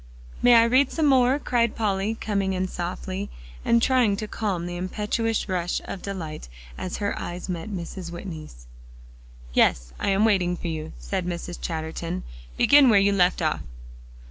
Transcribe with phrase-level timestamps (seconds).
[0.41, 3.29] "May I read some more?" cried Polly, coming in softly,
[3.63, 8.09] and trying to calm the impetuous rush of delight as her eyes met Mrs.
[8.09, 8.65] Whitney's.
[9.53, 11.61] "Yes; I am waiting for you," said Mrs.
[11.61, 12.23] Chatterton.
[12.57, 13.61] "Begin where you left off."